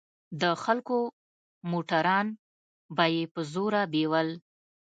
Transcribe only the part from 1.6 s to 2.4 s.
موټران